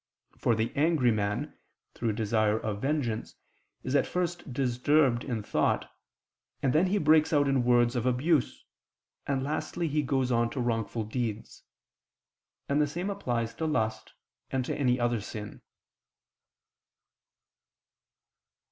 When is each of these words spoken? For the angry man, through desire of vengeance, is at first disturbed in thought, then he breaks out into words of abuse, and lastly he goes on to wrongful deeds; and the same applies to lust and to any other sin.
For 0.35 0.55
the 0.55 0.75
angry 0.75 1.11
man, 1.11 1.55
through 1.93 2.13
desire 2.13 2.57
of 2.59 2.81
vengeance, 2.81 3.35
is 3.83 3.95
at 3.95 4.07
first 4.07 4.51
disturbed 4.51 5.23
in 5.23 5.43
thought, 5.43 5.91
then 6.61 6.87
he 6.87 6.97
breaks 6.97 7.31
out 7.31 7.47
into 7.47 7.59
words 7.59 7.95
of 7.95 8.07
abuse, 8.07 8.65
and 9.27 9.43
lastly 9.43 9.87
he 9.87 10.01
goes 10.01 10.31
on 10.31 10.49
to 10.49 10.59
wrongful 10.59 11.03
deeds; 11.03 11.61
and 12.67 12.81
the 12.81 12.87
same 12.87 13.11
applies 13.11 13.53
to 13.53 13.67
lust 13.67 14.13
and 14.49 14.65
to 14.65 14.75
any 14.75 14.99
other 14.99 15.21
sin. 15.21 15.61